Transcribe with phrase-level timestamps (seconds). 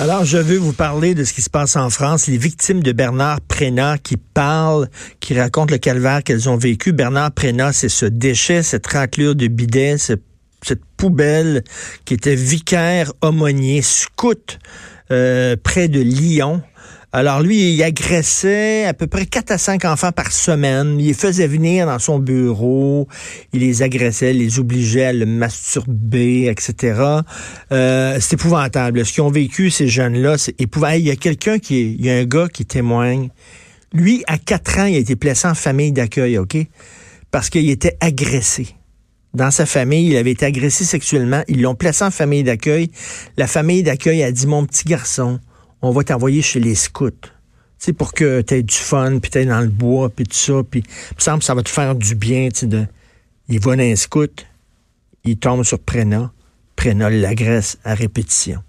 [0.00, 2.26] Alors, je veux vous parler de ce qui se passe en France.
[2.26, 4.88] Les victimes de Bernard Prénat qui parlent,
[5.20, 6.92] qui racontent le calvaire qu'elles ont vécu.
[6.92, 10.22] Bernard Prénat, c'est ce déchet, cette raclure de bidet, cette
[10.96, 11.64] poubelle
[12.04, 14.58] qui était vicaire aumônier, scout
[15.10, 16.62] euh, près de Lyon.
[17.10, 21.00] Alors lui, il agressait à peu près 4 à 5 enfants par semaine.
[21.00, 23.08] Il les faisait venir dans son bureau.
[23.54, 27.00] Il les agressait, les obligeait à le masturber, etc.
[27.72, 29.06] Euh, c'est épouvantable.
[29.06, 31.00] Ce qu'ils ont vécu, ces jeunes-là, c'est épouvantable.
[31.00, 33.30] Il y a quelqu'un qui il y a un gars qui témoigne.
[33.94, 36.58] Lui, à 4 ans, il a été placé en famille d'accueil, OK?
[37.30, 38.74] Parce qu'il était agressé
[39.34, 41.42] dans sa famille, il avait été agressé sexuellement.
[41.48, 42.90] Ils l'ont placé en famille d'accueil.
[43.36, 45.38] La famille d'accueil a dit, mon petit garçon,
[45.82, 47.10] on va t'envoyer chez les scouts.
[47.80, 50.62] Tu pour que tu aies du fun, puis tu dans le bois, puis tout ça.
[50.68, 50.82] Puis,
[51.18, 52.86] ça va te faire du bien, de...
[53.48, 54.46] Il va dans un scout,
[55.24, 56.32] il tombe sur Préna.
[56.76, 58.62] Préna l'agresse à répétition.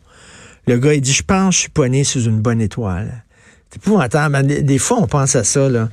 [0.68, 3.26] Le gars, il dit, je pense que je suis pas né sous une bonne étoile.
[3.70, 4.46] C'est épouvantable.
[4.46, 5.90] Des, des fois, on pense à ça, là.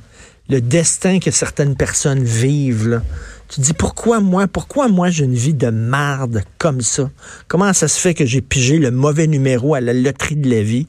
[0.49, 3.01] Le destin que certaines personnes vivent.
[3.49, 7.09] Tu dis pourquoi moi, pourquoi moi j'ai une vie de marde comme ça?
[7.47, 10.61] Comment ça se fait que j'ai pigé le mauvais numéro à la loterie de la
[10.61, 10.87] vie?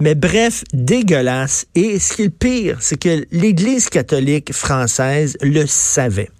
[0.00, 1.66] Mais bref, dégueulasse.
[1.74, 6.30] Et ce qui est le pire, c'est que l'Église catholique française le savait.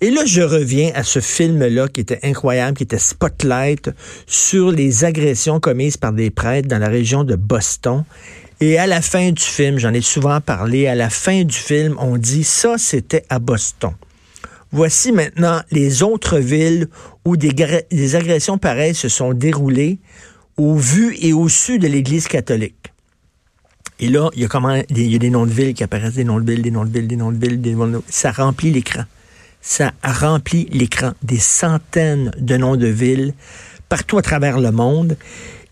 [0.00, 3.90] Et là, je reviens à ce film-là qui était incroyable, qui était Spotlight
[4.26, 8.04] sur les agressions commises par des prêtres dans la région de Boston.
[8.60, 11.96] Et à la fin du film, j'en ai souvent parlé, à la fin du film,
[11.98, 13.92] on dit ça, c'était à Boston.
[14.70, 16.88] Voici maintenant les autres villes
[17.24, 19.98] où des, agressions pareilles se sont déroulées
[20.56, 22.92] au vu et au su de l'Église catholique.
[24.00, 26.14] Et là, il y a comment il y a des noms de villes qui apparaissent,
[26.14, 28.02] des noms de villes, des noms de villes, des noms de villes, des noms de...
[28.08, 29.04] ça remplit l'écran.
[29.60, 33.34] Ça remplit l'écran, des centaines de noms de villes
[33.88, 35.16] partout à travers le monde.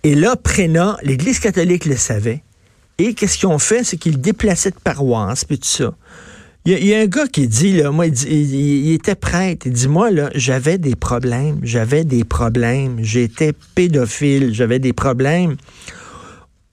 [0.04, 2.42] Et là, Prénat, l'Église catholique le savait.
[3.02, 5.92] Et qu'est-ce qu'ils ont fait, c'est qu'ils déplaçaient de paroisse, puis tout ça.
[6.64, 9.66] Il y, a un gars qui dit, là, moi, il, était prêtre.
[9.66, 11.58] Il dit, moi, là, j'avais des problèmes.
[11.64, 12.98] J'avais des problèmes.
[13.02, 14.54] J'étais pédophile.
[14.54, 15.56] J'avais des problèmes.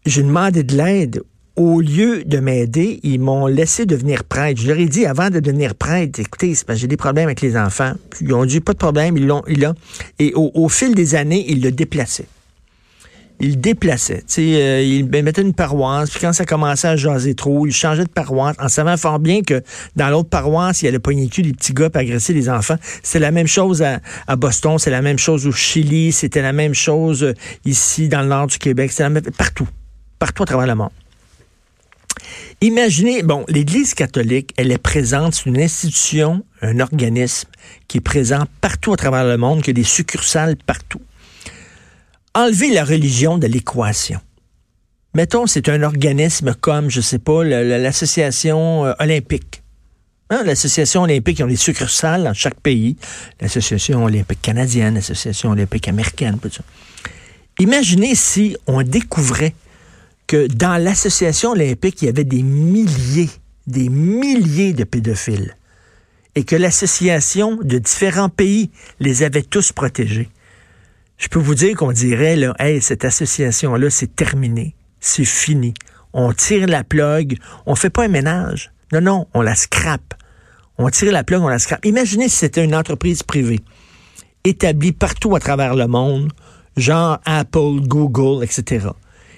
[0.06, 1.24] J'ai demandé de l'aide.
[1.56, 4.62] Au lieu de m'aider, ils m'ont laissé devenir prêtre.
[4.62, 7.94] Je leur ai dit avant de devenir prêtre, écoutez, j'ai des problèmes avec les enfants.
[8.22, 9.68] Ils ont dit pas de problème, ils l'ont, il
[10.20, 12.28] Et au, au, fil des années, ils le déplaçaient
[13.40, 14.24] il déplaçait.
[14.38, 18.10] Euh, il mettait une paroisse, puis quand ça commençait à jaser trop, il changeait de
[18.10, 19.64] paroisse, en savant fort bien que
[19.96, 22.76] dans l'autre paroisse, il allait pogner cul des petits gars pour agresser les enfants.
[23.02, 26.74] C'est la même chose à, Boston, c'est la même chose au Chili, c'était la même
[26.74, 27.34] chose euh,
[27.66, 29.68] ici dans le nord du Québec, c'est la même partout,
[30.18, 30.92] partout à travers le monde.
[32.62, 37.48] Imaginez, bon, l'Église catholique, elle est présente, c'est une institution, un organisme
[37.88, 41.00] qui est présent partout à travers le monde, qui a des succursales partout
[42.40, 44.20] enlever la religion de l'équation.
[45.14, 49.62] Mettons, c'est un organisme comme, je sais pas, l'association euh, olympique.
[50.30, 52.96] Hein, l'association olympique, ils ont des succursales dans chaque pays.
[53.42, 56.62] L'association olympique canadienne, l'association olympique américaine, tout ça.
[57.60, 59.56] Imaginez si on découvrait
[60.28, 63.30] que dans l'association olympique, il y avait des milliers,
[63.68, 65.58] des milliers de pédophiles
[66.36, 68.70] et que l'association de différents pays
[69.00, 70.30] les avait tous protégés
[71.20, 74.76] je peux vous dire qu'on dirait, là, hey, cette association-là, c'est terminé.
[75.02, 75.74] C'est fini.
[76.14, 77.38] On tire la plug.
[77.66, 78.72] On fait pas un ménage.
[78.94, 80.14] Non, non, on la scrape.
[80.78, 81.86] On tire la plug, on la scrape.
[81.86, 83.60] Imaginez si c'était une entreprise privée,
[84.46, 86.32] établie partout à travers le monde,
[86.78, 88.88] genre Apple, Google, etc.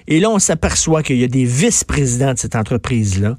[0.06, 3.38] Et là, on s'aperçoit qu'il y a des vice-présidents de cette entreprise-là.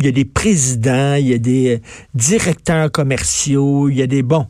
[0.00, 1.80] Il y a des présidents, il y a des
[2.14, 4.48] directeurs commerciaux, il y a des bons.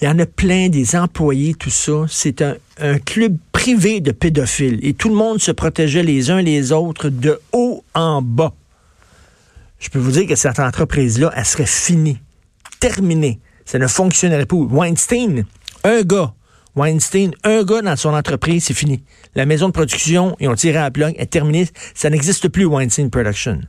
[0.00, 2.06] Il y en a plein des employés, tout ça.
[2.08, 2.56] C'est un,
[3.04, 4.78] club privé de pédophiles.
[4.82, 8.54] Et tout le monde se protégeait les uns les autres de haut en bas.
[9.78, 12.18] Je peux vous dire que cette entreprise-là, elle serait finie,
[12.80, 13.40] terminée.
[13.66, 14.56] Ça ne fonctionnerait pas.
[14.56, 15.44] Weinstein,
[15.84, 16.32] un gars.
[16.76, 19.02] Weinstein, un gars dans son entreprise, c'est fini.
[19.34, 21.68] La maison de production, ils ont tiré à la plug, est terminée.
[21.94, 23.60] Ça n'existe plus, Weinstein Production.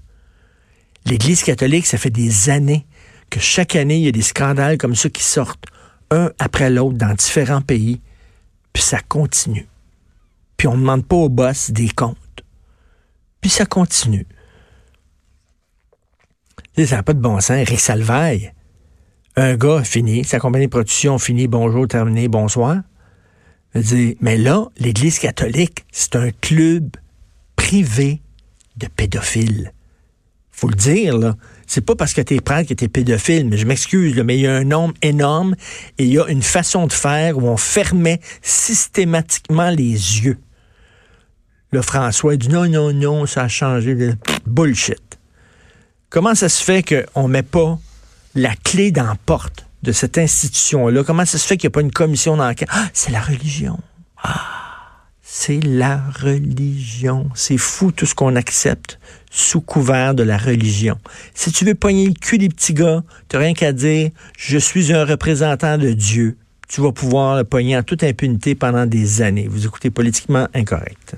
[1.05, 2.85] L'Église catholique, ça fait des années
[3.29, 5.65] que chaque année, il y a des scandales comme ça qui sortent
[6.11, 8.01] un après l'autre dans différents pays,
[8.73, 9.67] puis ça continue.
[10.57, 12.17] Puis on ne demande pas au boss des comptes.
[13.39, 14.27] Puis ça continue.
[16.77, 17.57] ça n'a pas de bon sens.
[17.57, 18.53] Eric Salvaille,
[19.35, 22.81] un gars fini, sa compagnie de production fini, bonjour, terminé, bonsoir.
[23.73, 26.95] mais là, l'Église catholique, c'est un club
[27.55, 28.21] privé
[28.77, 29.71] de pédophiles.
[30.61, 31.35] Faut le dire, là.
[31.65, 34.37] C'est pas parce que tu es prêtre que tu es pédophile, mais je m'excuse, mais
[34.37, 35.55] il y a un nombre énorme
[35.97, 40.37] et il y a une façon de faire où on fermait systématiquement les yeux.
[41.71, 44.13] le François dit non, non, non, ça a changé.
[44.45, 45.17] Bullshit.
[46.11, 47.79] Comment ça se fait qu'on met pas
[48.35, 51.03] la clé dans la porte de cette institution-là?
[51.03, 52.69] Comment ça se fait qu'il n'y a pas une commission d'enquête?
[52.71, 53.79] Ah, c'est la religion.
[55.33, 57.29] C'est la religion.
[57.35, 58.99] C'est fou tout ce qu'on accepte
[59.31, 60.97] sous couvert de la religion.
[61.33, 64.91] Si tu veux pogner le cul des petits gars, tu rien qu'à dire, je suis
[64.91, 66.35] un représentant de Dieu.
[66.67, 69.47] Tu vas pouvoir le pogner en toute impunité pendant des années.
[69.49, 71.15] Vous écoutez politiquement incorrect.